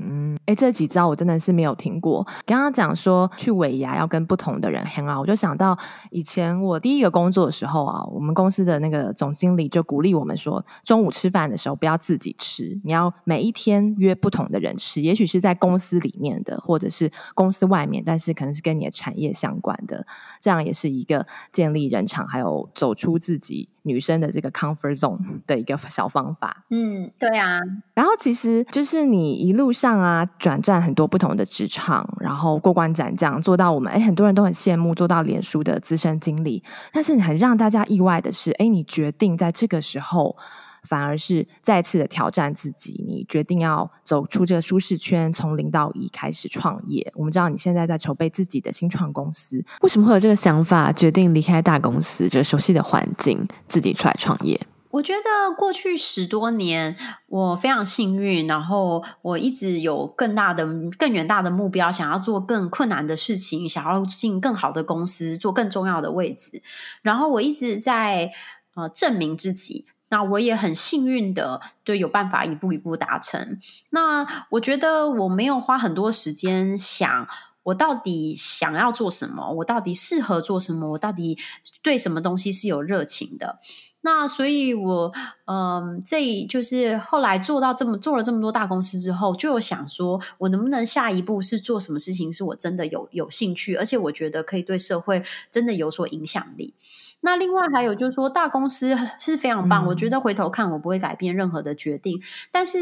[0.00, 2.26] 嗯，哎，这几招我真的是没有听过。
[2.46, 5.78] 刚刚讲说去尾牙要跟不同的人 hang out，我就想到
[6.10, 20.06] 以前我第一个工作的时候啊，我们公司的那个总经理就鼓励我们说，中午吃饭的时候不要自己吃，你要每一天约不同的人吃，也许是在公司里面的，或者是公司外面，但是可能是跟你的产业相关的，
[20.40, 23.68] 这样也是一个建立人场，还有走出自己。
[23.82, 27.60] 女生的这个 comfort zone 的一个小方法，嗯，对啊。
[27.94, 36.62] 然后其实就是你一路上啊，转战很多不同的职场，然后过关斩将，做到我们诶很多人都很羡慕，做到脸书的资深经理。
[36.92, 40.36] 但是很让大家意外的是，诶你决定在这个时候。
[40.84, 47.12] 反而是再次的挑战自己，你决定要走出这个舒适圈，从零到一开始创业。
[47.14, 54.58] 我们知道你现在在筹备自己的新创公司，为什么会有这个想法，决定离开大公司这个熟悉的环境，自己出来创业？
[54.90, 60.66] 我觉得过去十多年，我非常幸运，然后我一直有更大的、
[60.98, 66.62] 更远大的目标，想要做更困难的事情，想要进更好的公司，做更重要的位置。
[67.02, 68.32] 然后我一直在
[68.74, 69.86] 呃证明自己。
[70.12, 73.60] 那我也很幸运的，就有办法一步一步达成。
[73.90, 77.28] 那我觉得我没有花很多时间想，
[77.62, 81.38] 我到底想要做什么，我到底适合做什么，我到底
[81.80, 83.60] 对什么东西是有热情的。
[84.02, 85.12] 那所以我，
[85.44, 96.74] 嗯，这就是后来做到这么做了这么多大公司之后，就有想说，我能不能下一步是做什么事情，是我真的有有兴趣，而且我觉得可以对社会真的有所影响力。
[97.20, 99.84] 那另外还有就是说，大公司是非常棒。
[99.84, 102.20] 嗯、我觉得回头看，我不会改变任何的决定。
[102.50, 102.78] 但是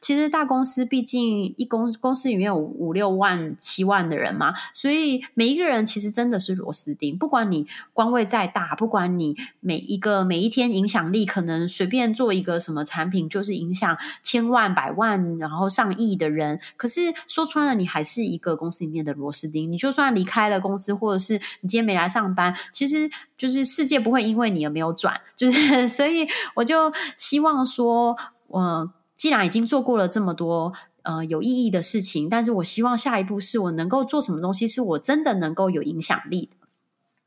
[0.00, 7.16] 其实大公司毕竟一公公司里面有五六万、七万的人嘛，所以每一个人其实真的是螺丝钉。
[7.18, 16.58] 不管你官位再大，不管你每一个每一天影响力可能随便做一个什么产品，就是影响千万、百万，然后上亿的人。
[16.76, 19.70] 可是说穿了，你还是一个公司里面的螺丝钉。
[19.70, 28.16] 你就算离开了公司，或者是你今天没来上班，其实就是世界不会因为你而没有转，就是 所以我就希望说，
[28.46, 36.61] 我既然已经做过了这么多呃有意义的事情，但是我希望下一步是我能够做什么东西，是我真的能够有影响力的。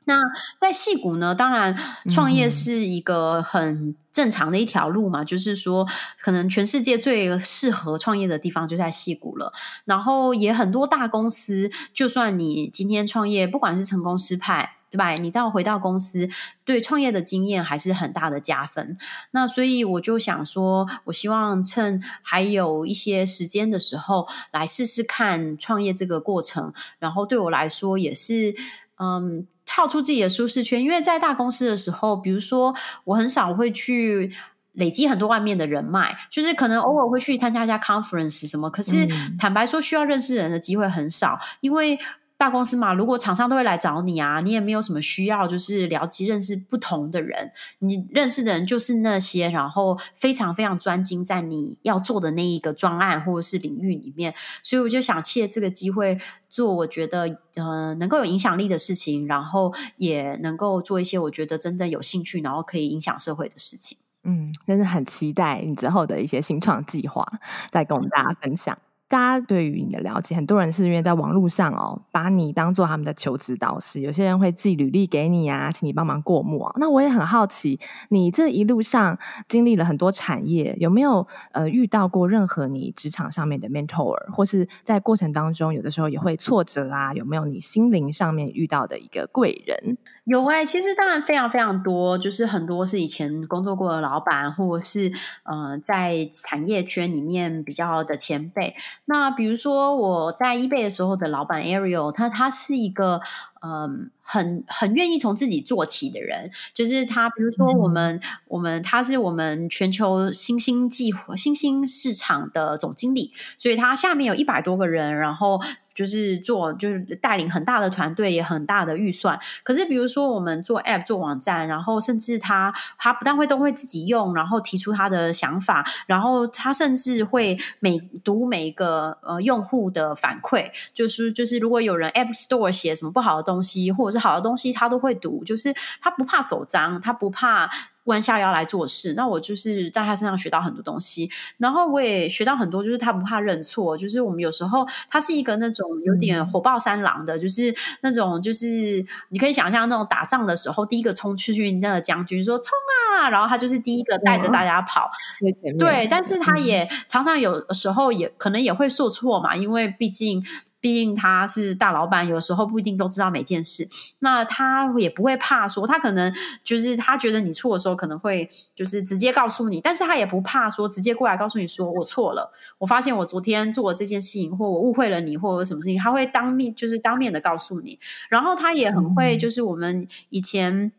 [0.06, 0.20] 那
[0.58, 1.78] 在戏谷呢，当然
[2.10, 5.88] 创业是一个很正常的一条路嘛，嗯、就是说
[6.22, 9.52] 可能全世界最适合创业的地方就在戏谷了。
[9.86, 14.78] 然后也很多大公司，就算你今天创业，不管是成功失败。
[14.92, 15.10] 对吧？
[15.12, 16.30] 你到回到公司，
[16.64, 18.98] 对创业的经验还是很大的加分。
[19.32, 26.72] 那所以我就想说，我希望趁还有一些时间的时候，来试试看创业这个过程。
[26.98, 28.56] 然后对我来说，也是
[28.98, 30.82] 嗯，跳出自己的舒适圈。
[30.82, 32.74] 因为在大公司的时候，比如说
[33.04, 34.32] 我很少会去
[34.74, 38.70] 累积很多外面的人脉，就是可能偶尔会去参加一下 conference 什么。
[38.70, 42.00] 可是坦白说，需要认识人的机会很少，因为。
[42.38, 47.52] 大公司嘛，如果厂商都会来找你啊，你也没有什么需要，就是了解认识不同的人。
[47.80, 54.34] 你认识的人就是那些，然后非常非常专精在你要做的那一个专案或者是领域里面。
[54.64, 56.20] 所以我就想借这个机会
[56.50, 63.98] 做我觉得呃能够有影响力的事情，然后也能够做一些我觉得真的有兴趣，然后可以影响社会的事情。
[64.24, 67.26] 嗯，真的很期待你之后的一些新创计划，
[67.72, 68.78] 再跟我们大家分享。
[69.08, 74.02] 大家对于你的了解，很多人是因为在网络上哦，把你当做他们的求职导师。
[74.02, 76.74] 有些人会寄履历给你啊，请你帮忙过目啊。
[76.80, 87.14] 那我也很好奇，你这一路上经历了很多产业，有没有呃遇到过任何你职场上面的 mentor，或是在过程当中有的时候也会挫折啊？
[87.14, 89.98] 有没有你心灵上面遇到的一个贵人？
[90.24, 95.12] 有哎、其实当然非常非常多，就是很多是以前工作过的老板，或者是
[95.44, 98.74] 呃在产业圈里面比较的前辈。
[99.06, 103.22] 那比如说我在 eBay 的时候的老板 Ariel，他他是一个
[103.62, 104.12] 嗯。
[104.28, 107.30] 很很愿意从自己做起的人，就是他。
[107.30, 115.62] 比如说，我们、嗯、我们他是我们全球新兴计划新兴市场的总经理，所以他下面有一百多个人，然后
[115.94, 119.40] 就是做就是带领很大的团队，也很大的预算。
[119.62, 137.70] 可是，比如说我们做 App 做网站，然后甚至他他不但会都会自己用，然后提出他的想法，然后他甚至会每读每一个呃用户的反馈，就是就是如果有人 App Store 写什么不好的东西，或者是好的东西他都会读，就是他不怕手脏，他不怕
[138.06, 139.14] 弯下腰来做事。
[139.16, 143.98] 那我就是在他身上学到很多东西，然后我也学到很多，就是他不怕认错。
[143.98, 152.72] 就是我们有时候他是一个那种有点火爆三郎的，嗯、就是那种就是你可以想象那种打仗的时候，第一个冲出去那个将军说冲
[153.18, 155.10] 啊，然后他就是第一个带着大家跑。
[155.42, 160.44] 嗯、对，但是他也常常有时候也可能也会受挫嘛，因为毕竟。
[160.86, 163.90] 毕竟他是大老板，有时候不一定都知道每件事。
[164.20, 166.32] 那他也不会怕说，他可能
[166.64, 177.98] 就是他觉得你错的时候，可能会就是直接告诉你，但是他也不怕说直接过来告诉你说我错了，我发现我昨天做了这件事情，或我误会了你，或者什么事情，他会当面就是当面的告诉你。
[178.30, 180.92] 然后他也很会，就是我们以前。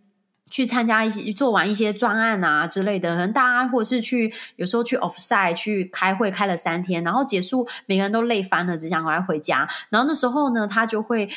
[0.50, 9.68] 去参加一些做完一些专案啊之类的，可能大家或者是去有时候去 offsite 去开会，开了三天，然后结束，每个人都累翻了，只想赶快回家。
[9.90, 11.28] 然后那时候呢，他就会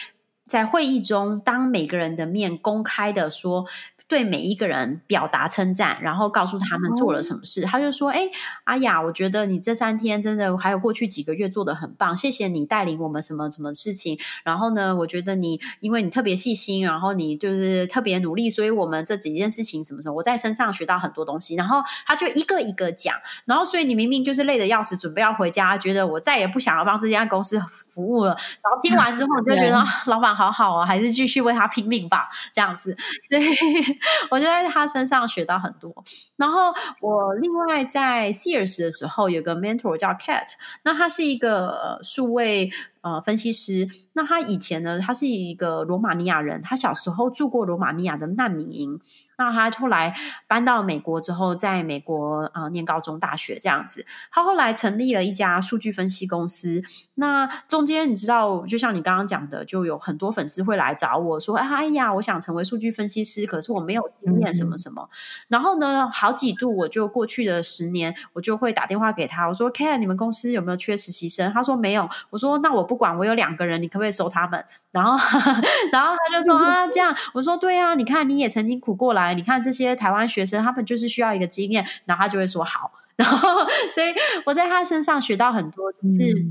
[0.48, 3.66] 在会议中当每个人的面公开的说。
[4.10, 7.62] 对每一个人表达称赞，然后告诉他们做了什么事。
[7.62, 7.70] Oh.
[7.70, 8.28] 他就说：“哎，
[8.64, 14.18] 阿雅，我觉得你这三天真的还有过去几个月做的很棒，谢谢你带领我们什么什么事情。
[14.44, 21.54] 然后呢，我觉得你因为你特别细心，然后你就是特别努力，所以我们这几件事情什么什么，我在身上学到很多东西。
[21.54, 27.60] 然后他就一个一个讲，然后所以你明明就是累得要死，准备要回家，觉得我再也不想要帮这家公司
[27.92, 28.32] 服务了。
[28.32, 32.98] 然后听完之后，你就觉得老板好好哦，还是继续为他拼命吧，这样子。
[33.30, 33.99] 所以。
[34.30, 36.04] 我就在他身上学到很多，
[36.36, 40.48] 然后我另外在 Sears 的时候有个 mentor 叫 Cat，
[40.84, 42.72] 那他是一个数位
[43.02, 49.00] 呃分析师，那他以前呢，他是一个罗马尼亚人，他小时候住过罗马尼亚的难民营。
[49.38, 50.14] 那他后来
[50.48, 54.06] 搬到美国之后，在美国啊、呃、念高中、大学这样子。
[54.32, 56.84] 他后来成立了一家数据分析公司。
[57.16, 65.04] 那中间你知道，就像你刚刚讲的，就有很多粉丝会来找我说：“哎呀，我想成为数据分析师，可是我没有经验，什么什么。
[65.04, 65.16] 嗯”
[65.48, 75.12] 然后呢，好几度我就过去的十年，我就会打电话给他，我说：“Ken，你们公司有没有缺实习生？”他说：“没有。”我说：“那我不管，我有两个人，你可不可以收他们？” 然后，
[75.94, 83.60] 然后他就说： “啊，这样。”我说：“对啊，你看你也曾经苦过来。”你看这些台湾学生，他们就是需要一个经验，然后他就会说好，然后
[83.94, 84.14] 所以
[84.46, 86.46] 我在他身上学到很多，就是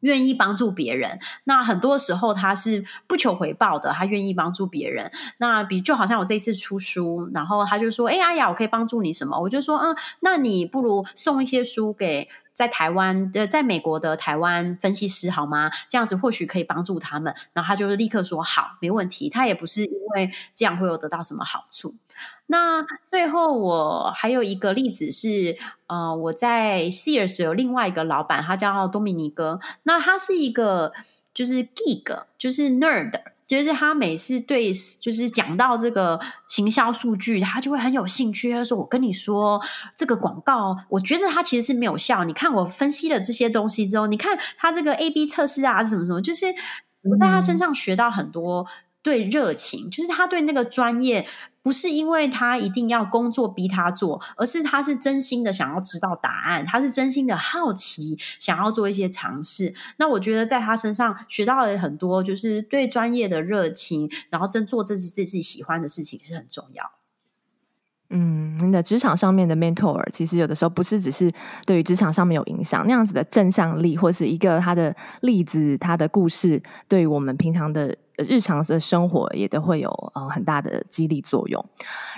[0.00, 1.10] 愿意帮助别人。
[1.12, 5.10] 嗯、那很多时候他是不求回报的，他愿意帮助别人。
[5.38, 12.28] 那比就好像我这一次出书，然后他就说：“哎，阿雅，我可以帮助你什么？”我就说：“嗯，那你不如送一些书给。”
[12.58, 15.70] 在台湾的，在美国的台湾分析师好吗？
[15.88, 17.32] 这样子或许可以帮助他们。
[17.52, 19.30] 然后他就立刻说好，没问题。
[19.30, 21.94] 他也不是因为这样会有得到什么好处。
[22.46, 25.56] 那最后我还有一个例子是，
[25.86, 29.60] 呃，我在 Sears 有另外一个老板，他叫多米尼哥。
[29.84, 30.92] 那他是一个
[31.32, 33.12] 就是 geek，就是 nerd。
[33.48, 34.70] 就是他每次对，
[35.00, 38.52] 就是讲到这个行销数据，他就会很有兴趣。
[38.52, 39.58] 他说：“我跟你说，
[39.96, 42.24] 这个广告，我觉得它其实是没有效。
[42.24, 46.46] 你看我分析了这些东西之后，你看他这个 A/B 测试啊，什么什么，就是
[47.02, 48.66] 我在他身上学到很多
[49.02, 51.26] 对热情，就是他对那个专业。”
[51.60, 59.74] 不是因为他一定要工作逼他做，而是他是真心的想要知道答案，他是真心的好奇，想要做一些尝试。
[59.98, 66.97] 那我觉得在他身上学到了很多，就是对专业的热情，然后真做自己自己喜欢的事情是很重要。
[68.10, 71.30] 嗯，你的职场上面的 mentor，其实有的时候不是只是
[71.66, 81.62] 对于职场上面有影响，那样子的正向力，或是一个他的例子、他的故事，对于我们平常的日常的生活也都会有呃很大的激励作用。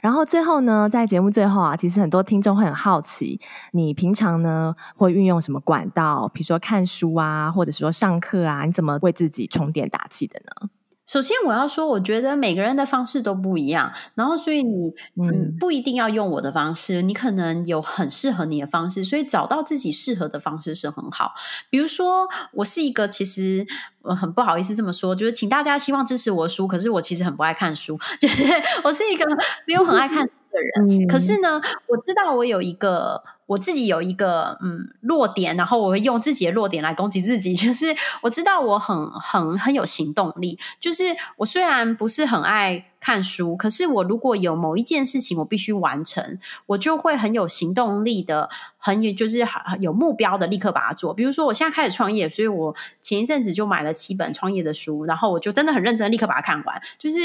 [0.01, 3.41] 然后最后呢，在节目最后啊，其实很多听众会很好奇，
[3.72, 6.30] 你平常呢会运用什么管道？
[6.32, 10.70] 比如说看书啊，或者说上课啊，你怎么为自己充电打气的呢？
[11.11, 21.33] 首先，我要说，我觉得每个人的方式都不一样，然后所以你嗯不一定要用我的方式，你可能有很适合你的方式，所以找到自己适合的方式是很好。
[21.69, 23.67] 比如说，我是一个其实
[24.03, 28.45] 我很不好意思这么说，就是请大家希望支持我的书，可是我其实很不爱看书， 就是
[28.85, 29.27] 我是一个
[29.67, 30.61] 没有很爱看书的
[30.95, 33.21] 人，可是呢，我知道我有一个。
[33.51, 37.53] 我自己有一个嗯弱点，然后我会用自己的弱点来攻击自己。
[37.59, 37.86] 就是
[38.22, 41.03] 我知道我很很很有行动力，就是
[41.36, 48.48] 我虽然不是很爱看书，可是我如果有某一件事情我必须完成，我就会很有行动力的，
[48.78, 49.44] 很有就是
[49.80, 51.12] 有目标的，立刻把它做。
[51.12, 52.72] 比如说我现在开始创业，所以我
[53.03, 56.80] 前一阵子就买了七本创业的书，然后我就真的很认真，立刻把它看完。
[57.01, 57.18] 就是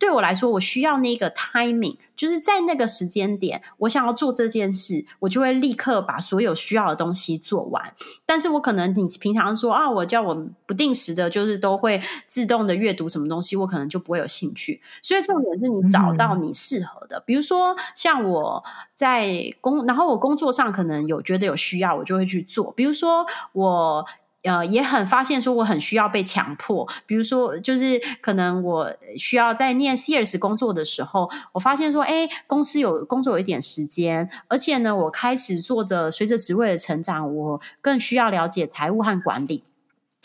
[0.00, 5.68] 对我来说，我需要那个 timing，就是在那个时间点，我想要做这件事，我就会立。
[5.68, 7.92] 立刻把所有需要的东西做完。
[8.24, 14.80] 但是我可能你平常说啊，我叫我不定时的，就是都会自动的阅读什么东西，我可能就不会有兴趣。
[15.02, 18.64] 所以重点是你找到你适合的，嗯、比如说像我
[18.94, 22.72] 在工，然后我工作上可能有觉得有需要，我就会去做。
[22.72, 24.06] 比如说我。
[24.44, 39.64] 呃，也很发现说我很需要被强迫，比如说，就是可能我需要在念 Sears 工作的时候，我发现说，哎，公司有工作有一点时间，而且呢，我开始做着随着职位的成长，我更需要了解财务和管理。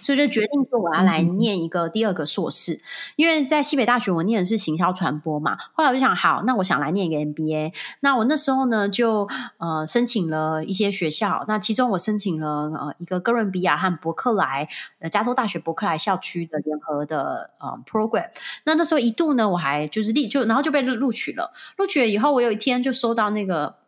[0.03, 2.79] 所以就决定说我要来念一个第二个硕士，嗯、
[3.15, 5.57] 因为在西北大学我念的是行销传播嘛。
[5.73, 7.73] 后来我就想，好，那我想来念一个 MBA。
[8.01, 9.27] 那我那时候呢，就
[9.57, 11.45] 呃申请了一些学校。
[11.47, 14.67] 那其中我申请了呃一个哥伦比亚和伯克莱，
[14.99, 18.27] 呃加州大学伯克莱校区的联合的呃 program。
[18.65, 21.53] 那那时候一度呢，我还就是立就然后就被录取了。
[21.77, 23.82] 录取了以后，我有一天就收到那个。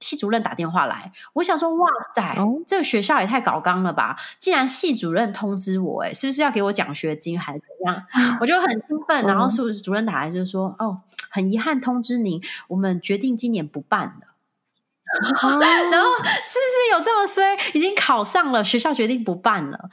[0.00, 4.16] 系主任打电话来，我想说，哇塞，哦、这个学校也太搞刚了吧！
[4.38, 8.02] 竟然系主任通知我，诶是不是要给我奖学金还是怎样？
[8.40, 9.24] 我就很兴奋。
[9.24, 14.26] 然后是主任打来就说，哦，哦，很遗憾通知您，我们决定今年不办了。
[15.40, 15.58] 啊、
[15.90, 17.56] 然后是不是有这么衰？
[17.74, 19.90] 已经考上了，学校决定不办了。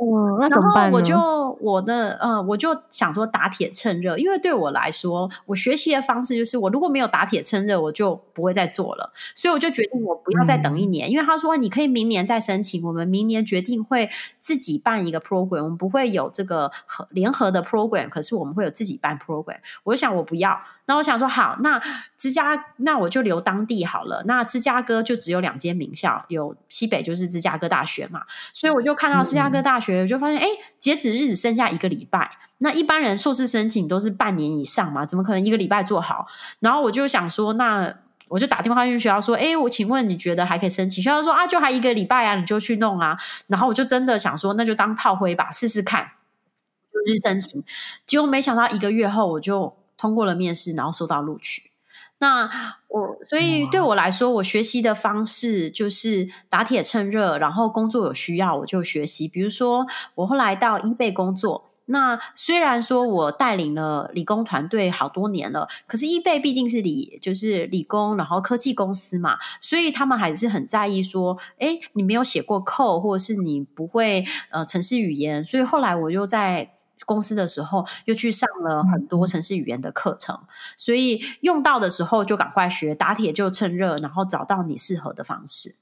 [0.00, 0.96] 嗯，那怎么办呢？
[0.96, 9.12] 我就我的呃，我就想说打铁趁热，因为对我来说，我学习的方式就是，我如果没有打铁趁热，我就不会再做了。
[9.34, 14.08] 所以我就决定我不要再等一年，嗯、因为他说你可以明年再申请，我们明年决定会
[14.40, 19.58] 自己办一个 program，我们不会有这个合联合的 program，可是我们会有自己办 program。
[19.82, 20.60] 我就想我不要。
[20.88, 21.78] 那我想说，好，那
[22.16, 24.22] 芝加，那我就留当地好了。
[24.26, 28.22] 那芝加哥就只有两间名校，有西北就是芝加哥大学嘛，
[28.54, 32.30] 所以我就看到芝加哥大学，我就发现，哎、嗯，截止日子剩下一个礼拜。
[32.60, 36.26] 那一般人硕士申请都是半年以上嘛，怎么可能一个礼拜做好？
[36.60, 37.94] 然后我就想说，那
[38.28, 41.04] 我就打电话去学校说，哎，我请问你觉得还可以申请？
[41.04, 43.18] 学校说啊，就还一个礼拜啊，你就去弄啊。
[43.48, 46.12] 然后我就真的想说，那就当炮灰吧，试试看，
[46.90, 47.62] 就去申请。
[48.06, 49.76] 结果没想到一个月后，我就。
[49.98, 51.64] 通过了面试，然后收到录取。
[52.20, 52.50] 那
[52.88, 59.28] 我所以对我来说，我学习的方式就是打铁趁热，然后工作有需要我就学习。
[59.28, 59.86] 比如说，
[60.16, 61.70] 我后来到 eBay 工作。
[61.90, 75.44] 那虽然说我带领了理工团队好多年了，可是 eBay 毕竟是理就是理工，然后科技公司嘛，所以他们还是很在意说，哎，你没有写过 code，或者是你不会呃程式语言。
[75.44, 76.77] 所以后来我又在。
[77.06, 80.46] 公司的时候，又去上了很多城市语言的课程，嗯、
[80.76, 85.76] 所以用到的时候就赶快学，打铁就趁热，然后找到你适合的方式。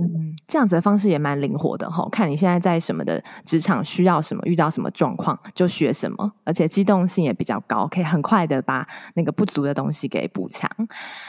[0.00, 2.08] 嗯，这样子的方式也蛮灵活的哈。
[2.10, 10.70] 看你现在在什么的职场需要什么，遇到什么状况就学什么，而且机动性也比较高，可以很快的把那个不足的东西给补强。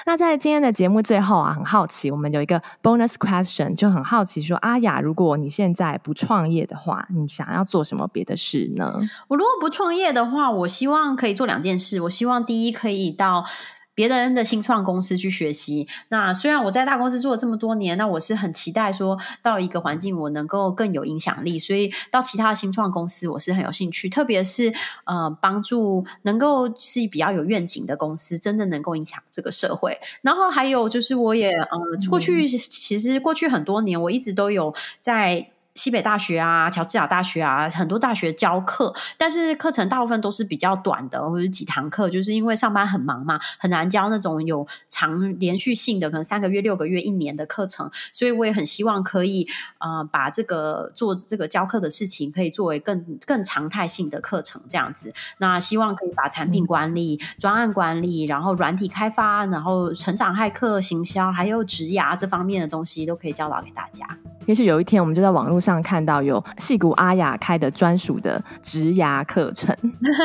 [0.06, 9.00] 那在今天的节目最后啊，很好奇，我们有一个 bonus question，就很好奇说，阿雅，如果你现在不创业的话，你想要做什么别的事呢？
[9.28, 12.02] 我如果不创业的话，我希望可以做两件事。
[12.02, 13.46] 我希望第一可以到。
[13.94, 15.88] 别人的新创公司去学习。
[16.10, 21.60] 那虽然我在大公司做了这么多年，那我是很期待说到一个环境，我能够更有影响力。
[21.60, 24.10] 所以到其他的新创公司，我是很有兴趣。
[24.10, 24.74] 特别是
[25.06, 29.98] 呃，帮助能够是比较有愿景的公司，真的能够影响这个社会。
[30.22, 31.70] 然后还有就是，我也呃，
[32.10, 35.52] 过去其实过去很多年，我一直都有在。
[35.76, 47.90] 西北大学啊，乔治亚大学啊，很多大学教课，但是课程大部分都是比较短的，或者几堂课，就是因为上班很忙嘛，很难教那种有长连续性的，可能三个月、六个月、一年的课程。
[48.12, 49.48] 所以我也很希望可以，
[49.80, 55.14] 呃，把这个做这个教课的事情，可以作为更更常态性的课程这样子。
[55.38, 64.06] 那希望可以把产品管理、嗯、专案管理，然后软体开发，然后成长骇客行销，还有职涯这方面的东西，都可以教导给大家。
[64.46, 69.76] 也许有一天，我们就在网络上看到有矽谷阿雅开的专属的职牙课程。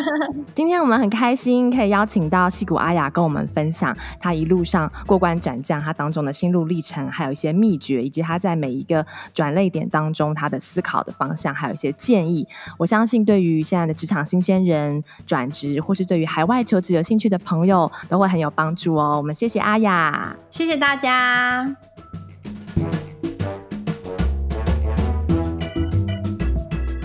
[0.54, 9.04] 今天我们很开心可以邀请到矽谷阿雅跟我们分享他一路上过关斩将，他当中的心路历程，还有一些秘诀，以及他在每一个
[9.34, 12.46] 转捩点当中他的思考的方向，还有一些建议。
[12.78, 19.16] 我相信对于现在的职场新鲜人转职，或是对于海外求职有兴趣的朋友，都会很有帮助哦。
[19.18, 21.76] 我们谢谢阿雅，谢谢大家。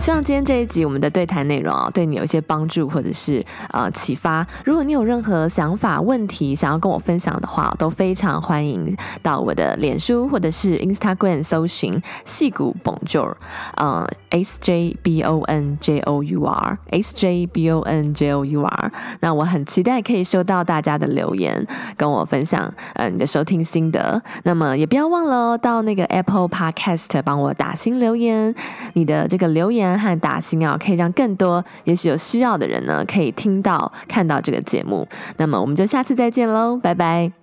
[0.02, 4.43] 希望今天这一集我们的对谈内容啊，对你有一些帮助或者是呃启发。
[4.66, 13.36] 如果你有任何想法、问题想要跟我分享的话，都非常欢迎到我的脸书或者是 Instagram 搜寻矽谷 Bonjour，
[13.76, 18.64] 呃，S J B O N J O U R，S J B O N J O U
[18.64, 18.91] R。
[19.20, 21.64] 那我很期待可以收到大家的留言，
[21.95, 24.20] 跟我分享呃你的收听心得。
[24.45, 28.56] 那么也不要忘了到那个 Apple Podcast 帮我打新留言，
[28.93, 35.08] 你的这个留言和打新啊，可以让更多也许有需要的人呢，可以听到看到这个节目。
[35.38, 37.41] 那么我们就下次再见喽，拜拜。